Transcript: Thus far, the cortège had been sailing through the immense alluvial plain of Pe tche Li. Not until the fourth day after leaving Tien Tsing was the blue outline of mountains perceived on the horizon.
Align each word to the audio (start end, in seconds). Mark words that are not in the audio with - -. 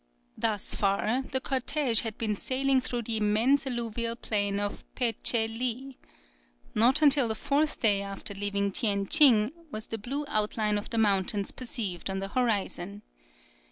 Thus 0.35 0.73
far, 0.73 1.21
the 1.21 1.39
cortège 1.39 2.01
had 2.01 2.17
been 2.17 2.35
sailing 2.35 2.81
through 2.81 3.03
the 3.03 3.17
immense 3.17 3.67
alluvial 3.67 4.15
plain 4.15 4.59
of 4.59 4.83
Pe 4.95 5.11
tche 5.11 5.47
Li. 5.47 5.95
Not 6.73 7.03
until 7.03 7.27
the 7.27 7.35
fourth 7.35 7.79
day 7.81 8.01
after 8.01 8.33
leaving 8.33 8.71
Tien 8.71 9.05
Tsing 9.07 9.51
was 9.69 9.85
the 9.85 9.99
blue 9.99 10.25
outline 10.27 10.79
of 10.79 10.91
mountains 10.91 11.51
perceived 11.51 12.09
on 12.09 12.17
the 12.17 12.29
horizon. 12.29 13.03